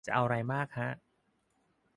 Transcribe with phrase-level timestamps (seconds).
[0.05, 0.89] จะเอาไรมากฮะ